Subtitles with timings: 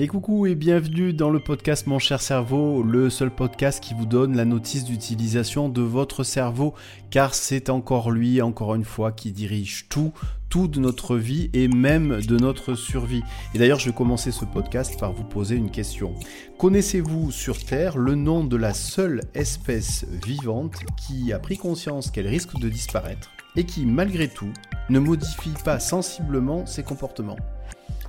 [0.00, 4.06] Et coucou et bienvenue dans le podcast Mon cher cerveau, le seul podcast qui vous
[4.06, 6.74] donne la notice d'utilisation de votre cerveau,
[7.10, 10.12] car c'est encore lui, encore une fois, qui dirige tout,
[10.50, 13.24] tout de notre vie et même de notre survie.
[13.56, 16.14] Et d'ailleurs, je vais commencer ce podcast par vous poser une question.
[16.58, 22.28] Connaissez-vous sur Terre le nom de la seule espèce vivante qui a pris conscience qu'elle
[22.28, 24.52] risque de disparaître et qui, malgré tout,
[24.90, 27.36] ne modifie pas sensiblement ses comportements?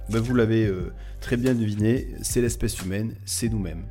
[0.10, 0.92] Ben, vous l'avez euh,
[1.22, 3.86] très bien deviné, c'est l'espèce humaine, c'est nous-mêmes.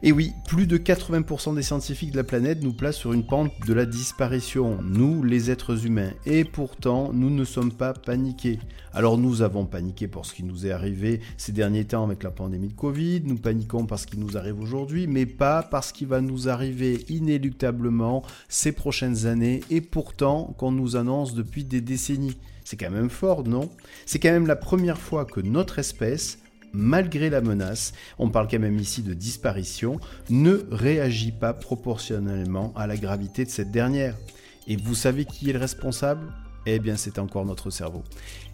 [0.00, 3.50] Et oui, plus de 80% des scientifiques de la planète nous placent sur une pente
[3.66, 6.12] de la disparition, nous les êtres humains.
[6.24, 8.60] Et pourtant, nous ne sommes pas paniqués.
[8.92, 12.30] Alors nous avons paniqué pour ce qui nous est arrivé ces derniers temps avec la
[12.30, 16.20] pandémie de Covid, nous paniquons parce qu'il nous arrive aujourd'hui, mais pas parce qu'il va
[16.20, 22.36] nous arriver inéluctablement ces prochaines années, et pourtant qu'on nous annonce depuis des décennies.
[22.70, 23.70] C'est quand même fort, non?
[24.04, 26.38] C'est quand même la première fois que notre espèce,
[26.74, 32.86] malgré la menace, on parle quand même ici de disparition, ne réagit pas proportionnellement à
[32.86, 34.18] la gravité de cette dernière.
[34.66, 36.30] Et vous savez qui est le responsable?
[36.66, 38.04] Eh bien, c'est encore notre cerveau.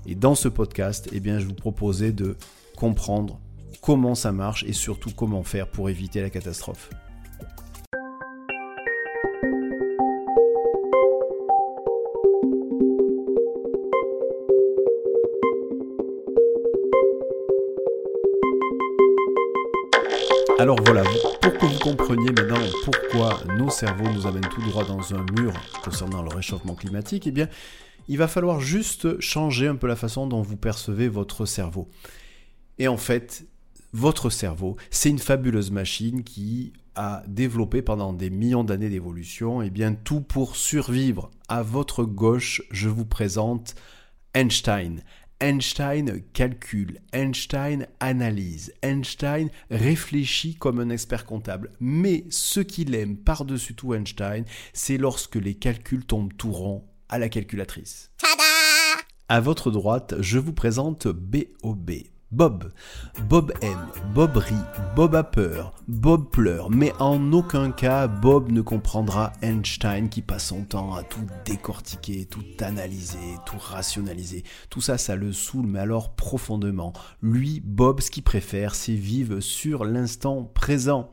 [0.06, 2.36] Et dans ce podcast, eh je vous proposais de
[2.76, 3.40] comprendre
[3.82, 6.88] comment ça marche et surtout comment faire pour éviter la catastrophe.
[20.64, 21.02] Alors voilà,
[21.42, 25.52] pour que vous compreniez maintenant pourquoi nos cerveaux nous amènent tout droit dans un mur
[25.84, 27.50] concernant le réchauffement climatique, eh bien,
[28.08, 31.90] il va falloir juste changer un peu la façon dont vous percevez votre cerveau.
[32.78, 33.44] Et en fait,
[33.92, 39.66] votre cerveau, c'est une fabuleuse machine qui a développé pendant des millions d'années d'évolution, et
[39.66, 41.30] eh bien tout pour survivre.
[41.48, 43.74] À votre gauche, je vous présente
[44.32, 45.02] Einstein.
[45.44, 51.70] Einstein calcule, Einstein analyse, Einstein réfléchit comme un expert comptable.
[51.80, 57.18] Mais ce qu'il aime par-dessus tout Einstein, c'est lorsque les calculs tombent tout rond à
[57.18, 58.10] la calculatrice.
[59.28, 61.90] À votre droite, je vous présente BOB.
[62.34, 62.72] Bob.
[63.28, 64.54] Bob aime, Bob rit,
[64.96, 70.46] Bob a peur, Bob pleure, mais en aucun cas Bob ne comprendra Einstein qui passe
[70.46, 74.42] son temps à tout décortiquer, tout analyser, tout rationaliser.
[74.68, 76.92] Tout ça, ça le saoule, mais alors profondément.
[77.22, 81.12] Lui, Bob, ce qu'il préfère, c'est vivre sur l'instant présent.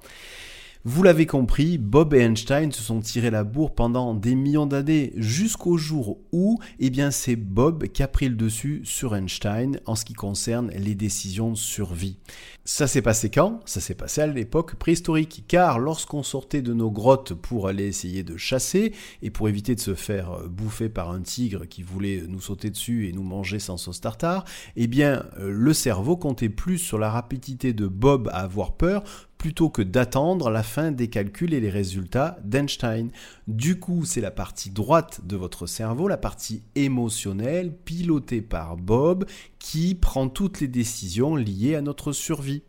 [0.84, 5.14] Vous l'avez compris, Bob et Einstein se sont tirés la bourre pendant des millions d'années,
[5.16, 9.94] jusqu'au jour où, eh bien, c'est Bob qui a pris le dessus sur Einstein en
[9.94, 12.18] ce qui concerne les décisions de survie.
[12.66, 13.60] Ça s'est passé quand?
[13.66, 18.24] Ça s'est passé à l'époque préhistorique, car lorsqu'on sortait de nos grottes pour aller essayer
[18.24, 18.92] de chasser,
[19.22, 23.08] et pour éviter de se faire bouffer par un tigre qui voulait nous sauter dessus
[23.08, 27.12] et nous manger sans sauce tartare, eh bien, euh, le cerveau comptait plus sur la
[27.12, 29.04] rapidité de Bob à avoir peur
[29.42, 33.10] plutôt que d'attendre la fin des calculs et les résultats d'Einstein.
[33.48, 39.26] Du coup, c'est la partie droite de votre cerveau, la partie émotionnelle, pilotée par Bob,
[39.62, 42.64] qui prend toutes les décisions liées à notre survie.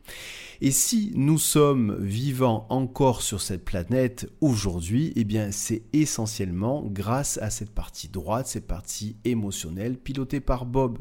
[0.60, 7.38] Et si nous sommes vivants encore sur cette planète aujourd'hui, eh bien c'est essentiellement grâce
[7.38, 10.98] à cette partie droite, cette partie émotionnelle pilotée par Bob.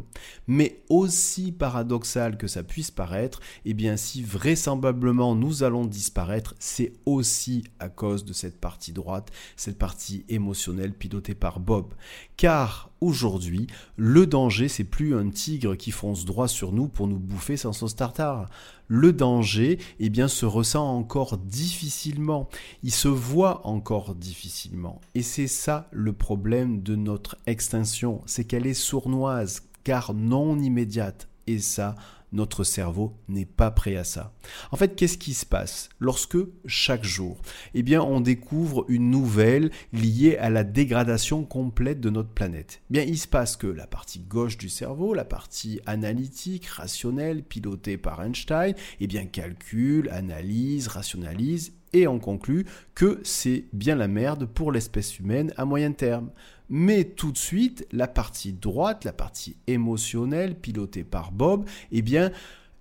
[0.47, 6.93] Mais aussi paradoxal que ça puisse paraître, eh bien si vraisemblablement nous allons disparaître, c'est
[7.05, 11.93] aussi à cause de cette partie droite, cette partie émotionnelle pilotée par Bob.
[12.37, 13.67] Car aujourd'hui,
[13.97, 17.73] le danger, c'est plus un tigre qui fonce droit sur nous pour nous bouffer sans
[17.73, 18.49] sauce tartare.
[18.87, 22.47] Le danger, eh bien, se ressent encore difficilement.
[22.83, 25.01] Il se voit encore difficilement.
[25.15, 31.27] Et c'est ça le problème de notre extinction, c'est qu'elle est sournoise, car non immédiate.
[31.47, 31.95] Et ça,
[32.31, 34.33] notre cerveau n'est pas prêt à ça.
[34.71, 37.37] En fait, qu'est-ce qui se passe lorsque chaque jour,
[37.73, 42.81] eh bien, on découvre une nouvelle liée à la dégradation complète de notre planète?
[42.89, 47.43] Eh Bien, il se passe que la partie gauche du cerveau, la partie analytique, rationnelle,
[47.43, 54.07] pilotée par Einstein, eh bien, calcule, analyse, rationalise et on conclut que c'est bien la
[54.07, 56.29] merde pour l'espèce humaine à moyen terme.
[56.73, 62.31] Mais tout de suite, la partie droite, la partie émotionnelle, pilotée par Bob, eh bien,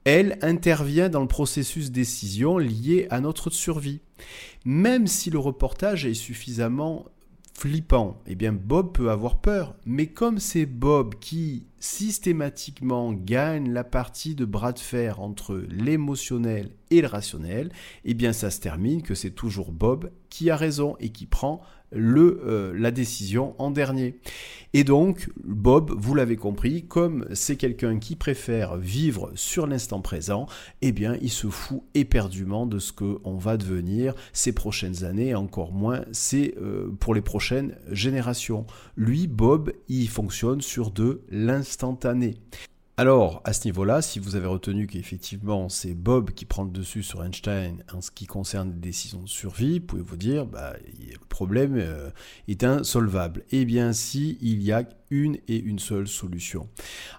[0.05, 4.01] elle intervient dans le processus décision lié à notre survie.
[4.65, 7.07] Même si le reportage est suffisamment
[7.53, 9.75] flippant, eh Bob peut avoir peur.
[9.85, 16.71] Mais comme c'est Bob qui systématiquement gagne la partie de bras de fer entre l'émotionnel
[16.91, 17.73] et le rationnel,
[18.05, 21.61] eh bien ça se termine que c'est toujours Bob qui a raison et qui prend
[21.93, 24.17] le, euh, la décision en dernier.
[24.73, 30.47] Et donc, Bob, vous l'avez compris, comme c'est quelqu'un qui préfère vivre sur l'instant présent,
[30.81, 35.73] eh bien, il se fout éperdument de ce qu'on va devenir ces prochaines années, encore
[35.73, 38.65] moins c'est euh, pour les prochaines générations.
[38.97, 42.37] Lui, Bob, il fonctionne sur de l'instantané.
[43.01, 47.03] Alors, à ce niveau-là, si vous avez retenu qu'effectivement c'est Bob qui prend le dessus
[47.03, 51.27] sur Einstein en ce qui concerne les décisions de survie, pouvez vous dire, bah, le
[51.31, 52.11] problème euh,
[52.47, 53.43] est insolvable.
[53.53, 56.69] Eh bien, si, il y a une et une seule solution.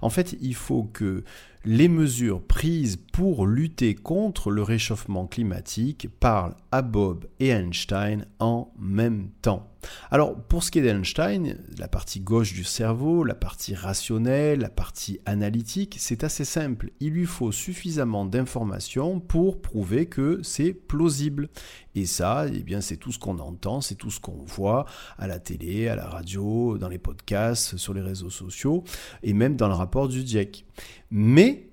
[0.03, 1.23] En fait, il faut que
[1.63, 8.73] les mesures prises pour lutter contre le réchauffement climatique parlent à Bob et Einstein en
[8.79, 9.71] même temps.
[10.11, 14.69] Alors, pour ce qui est d'Einstein, la partie gauche du cerveau, la partie rationnelle, la
[14.69, 16.91] partie analytique, c'est assez simple.
[16.99, 21.49] Il lui faut suffisamment d'informations pour prouver que c'est plausible.
[21.95, 24.85] Et ça, eh bien, c'est tout ce qu'on entend, c'est tout ce qu'on voit
[25.17, 28.83] à la télé, à la radio, dans les podcasts, sur les réseaux sociaux,
[29.23, 30.65] et même dans le rapport du GIEC.
[31.09, 31.71] Mais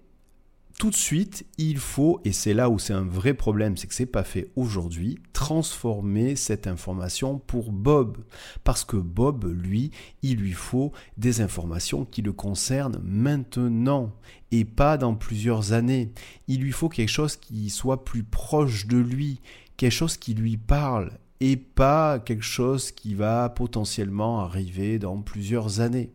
[0.79, 3.95] tout de suite, il faut, et c'est là où c'est un vrai problème, c'est que
[3.95, 8.19] c'est pas fait aujourd'hui, transformer cette information pour Bob.
[8.63, 9.91] Parce que Bob, lui,
[10.23, 14.15] il lui faut des informations qui le concernent maintenant
[14.53, 16.13] et pas dans plusieurs années.
[16.47, 19.41] Il lui faut quelque chose qui soit plus proche de lui,
[19.77, 21.11] quelque chose qui lui parle
[21.41, 26.13] et pas quelque chose qui va potentiellement arriver dans plusieurs années.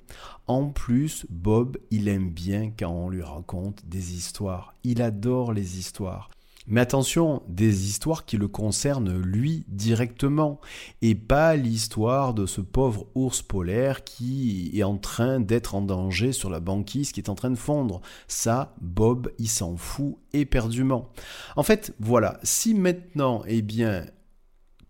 [0.47, 4.75] En plus, Bob, il aime bien quand on lui raconte des histoires.
[4.83, 6.29] Il adore les histoires.
[6.67, 10.61] Mais attention, des histoires qui le concernent lui directement,
[11.01, 16.31] et pas l'histoire de ce pauvre ours polaire qui est en train d'être en danger
[16.31, 18.01] sur la banquise, qui est en train de fondre.
[18.29, 21.09] Ça, Bob, il s'en fout éperdument.
[21.57, 24.05] En fait, voilà, si maintenant, eh bien,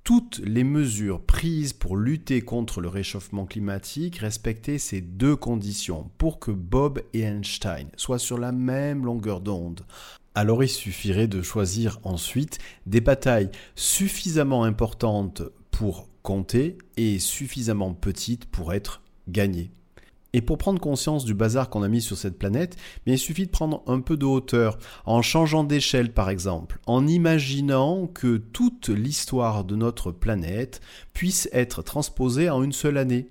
[0.03, 6.39] toutes les mesures prises pour lutter contre le réchauffement climatique respectaient ces deux conditions pour
[6.39, 9.85] que Bob et Einstein soient sur la même longueur d'onde.
[10.35, 18.45] Alors il suffirait de choisir ensuite des batailles suffisamment importantes pour compter et suffisamment petites
[18.45, 19.71] pour être gagnées.
[20.35, 22.75] Et pour prendre conscience du bazar qu'on a mis sur cette planète,
[23.05, 28.07] il suffit de prendre un peu de hauteur, en changeant d'échelle par exemple, en imaginant
[28.07, 30.81] que toute l'histoire de notre planète
[31.13, 33.29] puisse être transposée en une seule année.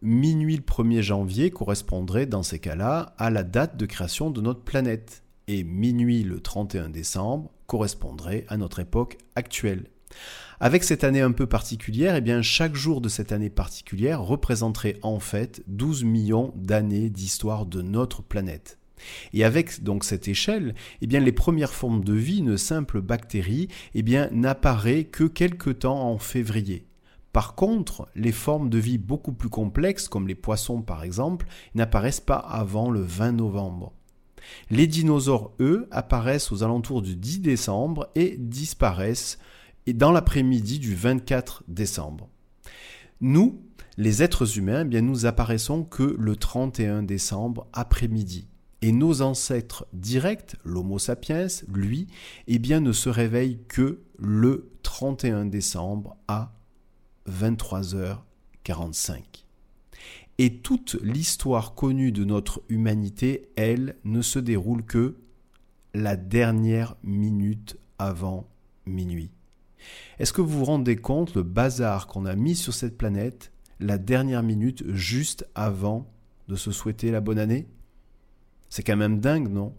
[0.00, 4.62] Minuit le 1er janvier correspondrait dans ces cas-là à la date de création de notre
[4.62, 9.88] planète, et minuit le 31 décembre correspondrait à notre époque actuelle.
[10.60, 14.98] Avec cette année un peu particulière, eh bien, chaque jour de cette année particulière représenterait
[15.02, 18.78] en fait 12 millions d'années d'histoire de notre planète.
[19.32, 23.68] Et avec donc cette échelle, eh bien, les premières formes de vie, une simple bactérie,
[23.94, 24.02] eh
[24.32, 26.84] n'apparaît que quelque temps en février.
[27.32, 32.20] Par contre, les formes de vie beaucoup plus complexes, comme les poissons par exemple, n'apparaissent
[32.20, 33.92] pas avant le 20 novembre.
[34.70, 39.38] Les dinosaures, eux, apparaissent aux alentours du 10 décembre et disparaissent
[39.86, 42.28] et dans l'après-midi du 24 décembre.
[43.20, 43.62] Nous,
[43.96, 48.48] les êtres humains, eh bien nous apparaissons que le 31 décembre après-midi.
[48.82, 52.06] Et nos ancêtres directs, l'Homo sapiens, lui,
[52.46, 56.54] eh bien ne se réveille que le 31 décembre à
[57.28, 59.22] 23h45.
[60.38, 65.18] Et toute l'histoire connue de notre humanité, elle, ne se déroule que
[65.92, 68.48] la dernière minute avant
[68.86, 69.30] minuit.
[70.18, 73.98] Est-ce que vous vous rendez compte le bazar qu'on a mis sur cette planète la
[73.98, 76.12] dernière minute juste avant
[76.48, 77.68] de se souhaiter la bonne année?
[78.68, 79.74] C'est quand même dingue, non?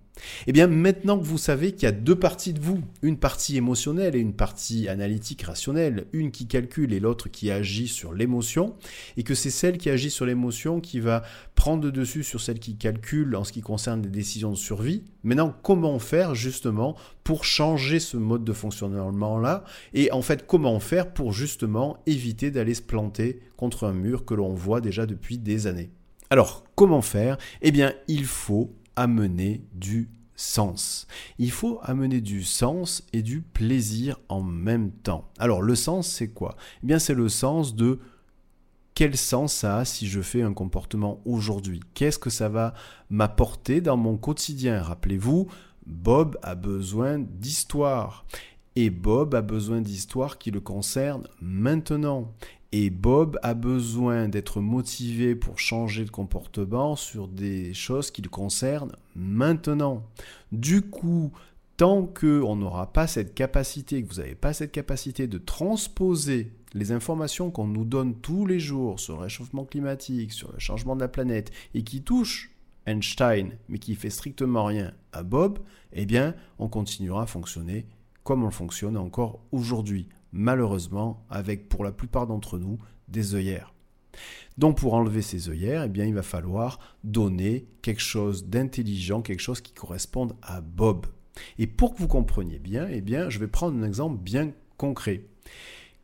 [0.47, 3.57] Eh bien, maintenant que vous savez qu'il y a deux parties de vous, une partie
[3.57, 8.75] émotionnelle et une partie analytique rationnelle, une qui calcule et l'autre qui agit sur l'émotion,
[9.17, 11.23] et que c'est celle qui agit sur l'émotion qui va
[11.55, 15.03] prendre le dessus sur celle qui calcule en ce qui concerne les décisions de survie.
[15.23, 19.63] Maintenant, comment faire justement pour changer ce mode de fonctionnement-là
[19.93, 24.33] Et en fait, comment faire pour justement éviter d'aller se planter contre un mur que
[24.33, 25.91] l'on voit déjà depuis des années?
[26.29, 27.37] Alors, comment faire?
[27.61, 31.07] Eh bien, il faut amener du sens.
[31.37, 35.29] Il faut amener du sens et du plaisir en même temps.
[35.37, 36.55] Alors le sens c'est quoi?
[36.83, 37.99] Eh bien c'est le sens de
[38.93, 41.79] quel sens ça a si je fais un comportement aujourd'hui?
[41.93, 42.73] Qu'est-ce que ça va
[43.09, 44.81] m'apporter dans mon quotidien?
[44.81, 45.47] Rappelez-vous,
[45.85, 48.25] Bob a besoin d'histoire.
[48.75, 52.33] Et Bob a besoin d'histoire qui le concerne maintenant.
[52.73, 58.29] Et Bob a besoin d'être motivé pour changer de comportement sur des choses qui le
[58.29, 60.03] concernent maintenant.
[60.53, 61.33] Du coup,
[61.75, 66.93] tant qu'on n'aura pas cette capacité, que vous n'avez pas cette capacité de transposer les
[66.93, 71.01] informations qu'on nous donne tous les jours sur le réchauffement climatique, sur le changement de
[71.01, 72.51] la planète, et qui touchent
[72.85, 75.59] Einstein, mais qui fait strictement rien à Bob,
[75.91, 77.85] eh bien, on continuera à fonctionner
[78.23, 83.73] comme on fonctionne encore aujourd'hui, malheureusement, avec pour la plupart d'entre nous des œillères.
[84.57, 89.39] Donc pour enlever ces œillères, eh bien, il va falloir donner quelque chose d'intelligent, quelque
[89.39, 91.07] chose qui corresponde à Bob.
[91.57, 95.25] Et pour que vous compreniez bien, eh bien, je vais prendre un exemple bien concret.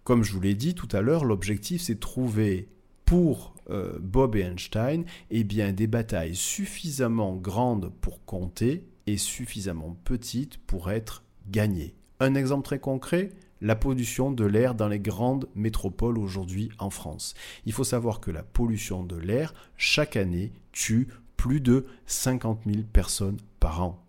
[0.03, 2.69] Comme je vous l'ai dit tout à l'heure, l'objectif c'est trouver
[3.03, 9.97] pour euh, Bob et Einstein eh bien, des batailles suffisamment grandes pour compter et suffisamment
[10.05, 11.95] petites pour être gagnées.
[12.19, 13.31] Un exemple très concret,
[13.61, 17.33] la pollution de l'air dans les grandes métropoles aujourd'hui en France.
[17.65, 22.83] Il faut savoir que la pollution de l'air, chaque année, tue plus de 50 000
[22.91, 24.06] personnes par an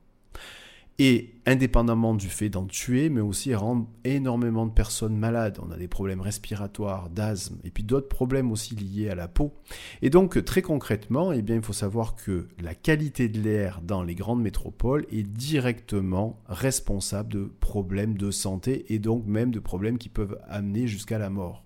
[0.98, 5.58] et indépendamment du fait d'en tuer, mais aussi rendre énormément de personnes malades.
[5.62, 9.54] On a des problèmes respiratoires, d'asthme, et puis d'autres problèmes aussi liés à la peau.
[10.02, 14.02] Et donc très concrètement, eh bien, il faut savoir que la qualité de l'air dans
[14.02, 19.98] les grandes métropoles est directement responsable de problèmes de santé et donc même de problèmes
[19.98, 21.64] qui peuvent amener jusqu'à la mort.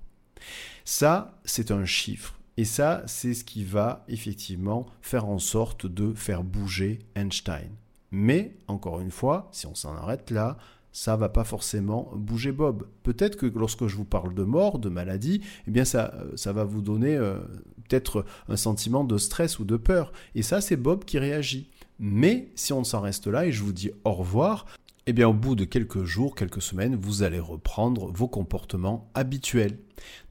[0.84, 2.38] Ça, c'est un chiffre.
[2.58, 7.70] Et ça, c'est ce qui va effectivement faire en sorte de faire bouger Einstein.
[8.12, 10.58] Mais, encore une fois, si on s'en arrête là,
[10.92, 12.86] ça va pas forcément bouger Bob.
[13.02, 16.52] Peut-être que lorsque je vous parle de mort, de maladie, eh bien ça, euh, ça
[16.52, 17.38] va vous donner euh,
[17.88, 20.12] peut-être un sentiment de stress ou de peur.
[20.34, 21.70] Et ça, c'est Bob qui réagit.
[21.98, 24.66] Mais si on s'en reste là et je vous dis au revoir,
[25.06, 29.78] eh bien au bout de quelques jours, quelques semaines, vous allez reprendre vos comportements habituels.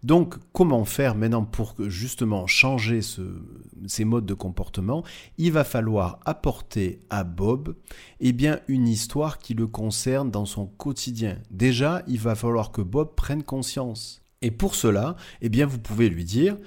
[0.04, 5.04] Donc comment faire maintenant pour justement changer ces modes de comportement?
[5.38, 7.76] Il va falloir apporter à Bob
[8.22, 8.36] eh
[8.68, 11.38] une histoire qui le concerne dans son quotidien.
[11.52, 14.22] Déjà, il va falloir que Bob prenne conscience.
[14.42, 16.58] Et pour cela, eh bien, vous pouvez lui dire,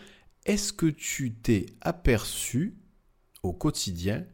[0.45, 2.77] est-ce que tu t'es aperçu
[3.43, 4.25] au quotidien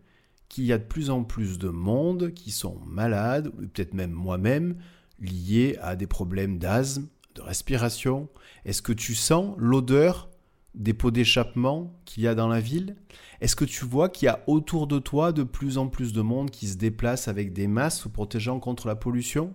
[0.51, 4.77] qu'il y a de plus en plus de monde qui sont malades, peut-être même moi-même,
[5.21, 8.29] liés à des problèmes d'asthme, de respiration.
[8.65, 10.29] Est-ce que tu sens l'odeur
[10.75, 12.97] des pots d'échappement qu'il y a dans la ville?
[13.41, 16.21] Est-ce que tu vois qu'il y a autour de toi de plus en plus de
[16.21, 19.55] monde qui se déplace avec des masques protégeant contre la pollution?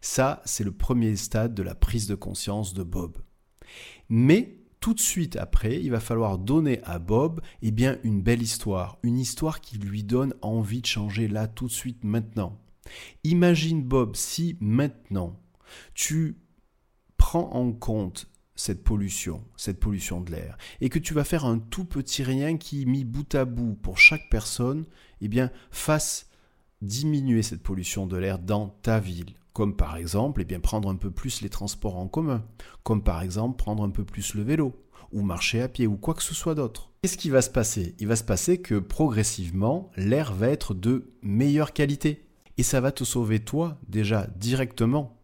[0.00, 3.18] Ça, c'est le premier stade de la prise de conscience de Bob.
[4.08, 8.42] Mais tout de suite après, il va falloir donner à Bob eh bien, une belle
[8.42, 12.58] histoire, une histoire qui lui donne envie de changer là tout de suite maintenant.
[13.24, 15.38] Imagine Bob si maintenant
[15.94, 16.38] tu
[17.16, 21.58] prends en compte cette pollution, cette pollution de l'air, et que tu vas faire un
[21.58, 24.84] tout petit rien qui, mis bout à bout pour chaque personne,
[25.20, 26.27] eh bien, fasse
[26.82, 30.96] diminuer cette pollution de l'air dans ta ville, comme par exemple eh bien, prendre un
[30.96, 32.44] peu plus les transports en commun,
[32.82, 34.74] comme par exemple prendre un peu plus le vélo,
[35.12, 36.92] ou marcher à pied, ou quoi que ce soit d'autre.
[37.02, 37.94] Qu'est-ce qui va se passer?
[37.98, 42.24] Il va se passer que progressivement, l'air va être de meilleure qualité.
[42.56, 45.17] Et ça va te sauver toi déjà directement.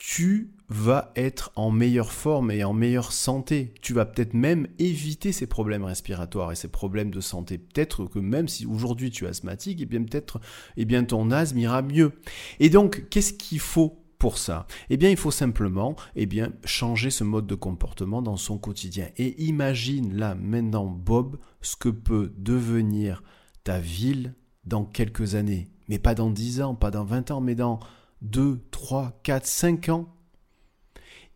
[0.00, 3.74] Tu va être en meilleure forme et en meilleure santé.
[3.82, 7.58] Tu vas peut-être même éviter ces problèmes respiratoires et ces problèmes de santé.
[7.58, 10.40] Peut-être que même si aujourd'hui tu es asthmatique, et eh bien peut-être
[10.78, 12.12] eh bien ton asthme ira mieux.
[12.60, 14.66] Et donc, qu'est-ce qu'il faut pour ça?
[14.88, 19.08] Eh bien, il faut simplement eh bien, changer ce mode de comportement dans son quotidien.
[19.18, 23.22] Et imagine là, maintenant, Bob, ce que peut devenir
[23.64, 25.68] ta ville dans quelques années.
[25.90, 27.80] Mais pas dans 10 ans, pas dans 20 ans, mais dans
[28.22, 30.14] 2, 3, 4, 5 ans.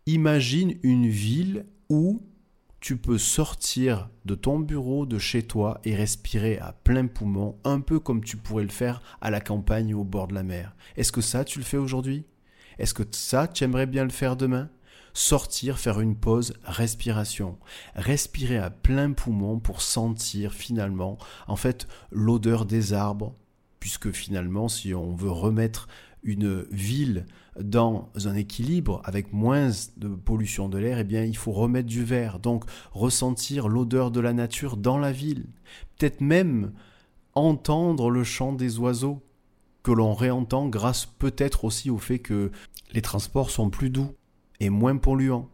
[0.07, 2.23] Imagine une ville où
[2.81, 7.81] tu peux sortir de ton bureau, de chez toi et respirer à plein poumon, un
[7.81, 10.77] peu comme tu pourrais le faire à la campagne ou au bord de la mer.
[10.97, 12.27] Est-ce que ça, tu le fais aujourd'hui?
[12.79, 14.69] Est-ce que ça, tu aimerais bien le faire demain?
[15.15, 17.59] Sortir, faire une pause, respiration.
[17.95, 23.35] Respirer à plein poumon pour sentir finalement, en fait, l'odeur des arbres,
[23.81, 25.89] puisque finalement, si on veut remettre
[26.25, 27.27] une ville
[27.61, 32.03] dans un équilibre avec moins de pollution de l'air, eh bien, il faut remettre du
[32.03, 32.39] verre.
[32.39, 35.47] Donc, ressentir l'odeur de la nature dans la ville.
[35.97, 36.73] Peut-être même
[37.35, 39.23] entendre le chant des oiseaux
[39.83, 42.51] que l'on réentend grâce peut-être aussi au fait que
[42.93, 44.15] les transports sont plus doux
[44.61, 45.49] et moins polluants.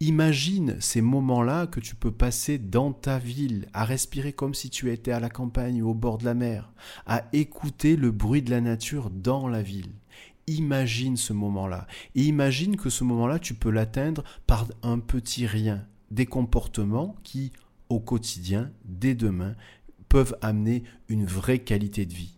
[0.00, 4.90] Imagine ces moments-là que tu peux passer dans ta ville, à respirer comme si tu
[4.90, 6.72] étais à la campagne ou au bord de la mer,
[7.06, 9.92] à écouter le bruit de la nature dans la ville.
[10.48, 11.86] imagine ce moment-là.
[12.16, 15.86] Et imagine que ce moment-là, tu peux l'atteindre par un petit rien.
[16.10, 17.52] Des comportements qui,
[17.88, 19.54] au quotidien, dès demain,
[20.08, 22.36] peuvent amener une vraie qualité de vie.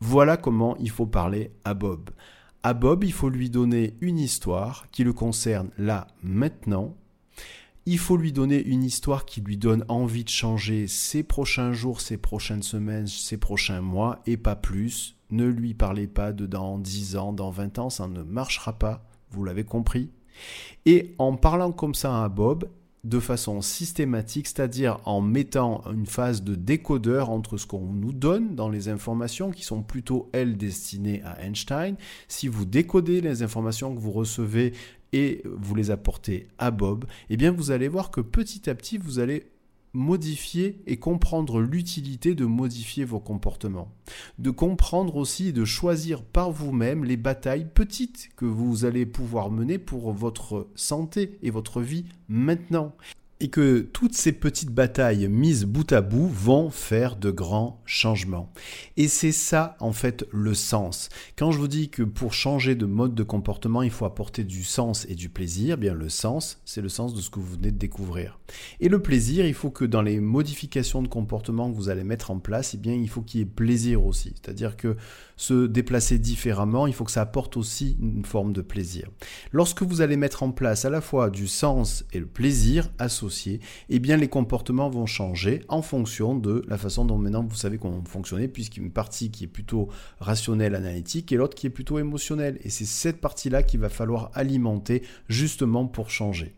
[0.00, 2.10] Voilà comment il faut parler à Bob.
[2.64, 6.94] À Bob, il faut lui donner une histoire qui le concerne là, maintenant.
[7.86, 12.00] Il faut lui donner une histoire qui lui donne envie de changer ses prochains jours,
[12.00, 15.16] ses prochaines semaines, ses prochains mois, et pas plus.
[15.30, 19.02] Ne lui parlez pas de dans 10 ans, dans 20 ans, ça ne marchera pas,
[19.32, 20.10] vous l'avez compris.
[20.86, 22.68] Et en parlant comme ça à Bob,
[23.04, 28.54] de façon systématique, c'est-à-dire en mettant une phase de décodeur entre ce qu'on nous donne
[28.54, 31.96] dans les informations qui sont plutôt, elles, destinées à Einstein.
[32.28, 34.72] Si vous décodez les informations que vous recevez
[35.12, 38.98] et vous les apportez à Bob, eh bien vous allez voir que petit à petit,
[38.98, 39.51] vous allez
[39.94, 43.92] modifier et comprendre l'utilité de modifier vos comportements.
[44.38, 49.78] De comprendre aussi de choisir par vous-même les batailles petites que vous allez pouvoir mener
[49.78, 52.94] pour votre santé et votre vie maintenant
[53.42, 58.52] et que toutes ces petites batailles mises bout à bout vont faire de grands changements.
[58.96, 61.08] Et c'est ça en fait le sens.
[61.36, 64.62] Quand je vous dis que pour changer de mode de comportement, il faut apporter du
[64.62, 67.56] sens et du plaisir, eh bien le sens, c'est le sens de ce que vous
[67.56, 68.38] venez de découvrir.
[68.78, 72.30] Et le plaisir, il faut que dans les modifications de comportement que vous allez mettre
[72.30, 74.34] en place, eh bien il faut qu'il y ait plaisir aussi.
[74.40, 74.96] C'est-à-dire que
[75.42, 79.08] se déplacer différemment, il faut que ça apporte aussi une forme de plaisir.
[79.50, 83.58] Lorsque vous allez mettre en place à la fois du sens et le plaisir associés,
[83.88, 87.76] eh bien les comportements vont changer en fonction de la façon dont maintenant vous savez
[87.76, 89.88] comment fonctionner, puisqu'il y a une partie qui est plutôt
[90.20, 92.60] rationnelle, analytique, et l'autre qui est plutôt émotionnelle.
[92.62, 96.54] Et c'est cette partie-là qu'il va falloir alimenter justement pour changer.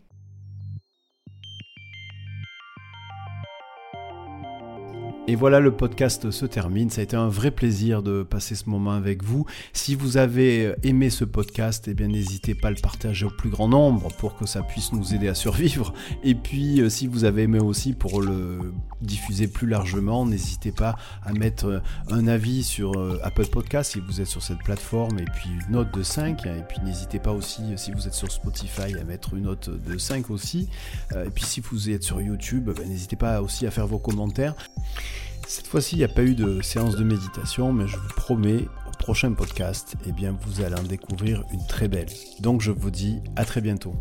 [5.27, 6.91] Et voilà, le podcast se termine.
[6.91, 9.47] Ça a été un vrai plaisir de passer ce moment avec vous.
[9.73, 13.49] Si vous avez aimé ce podcast, eh bien n'hésitez pas à le partager au plus
[13.49, 15.95] grand nombre pour que ça puisse nous aider à survivre.
[16.25, 20.95] Et puis, euh, si vous avez aimé aussi pour le diffuser plus largement, n'hésitez pas
[21.23, 25.19] à mettre euh, un avis sur euh, Apple Podcast si vous êtes sur cette plateforme
[25.19, 26.45] et puis une note de 5.
[26.45, 29.97] Et puis n'hésitez pas aussi, si vous êtes sur Spotify, à mettre une note de
[29.97, 30.69] 5 aussi.
[31.13, 34.55] Et puis si vous êtes sur YouTube, ben, n'hésitez pas aussi à faire vos commentaires.
[35.47, 38.67] Cette fois-ci, il n'y a pas eu de séance de méditation, mais je vous promets,
[38.87, 42.09] au prochain podcast, eh bien, vous allez en découvrir une très belle.
[42.41, 43.95] Donc, je vous dis à très bientôt.